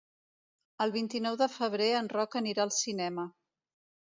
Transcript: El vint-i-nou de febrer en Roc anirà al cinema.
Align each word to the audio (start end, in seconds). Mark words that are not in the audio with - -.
El 0.85 0.93
vint-i-nou 0.95 1.37
de 1.41 1.47
febrer 1.57 1.91
en 1.99 2.09
Roc 2.17 2.39
anirà 2.41 2.67
al 2.67 2.75
cinema. 2.81 3.31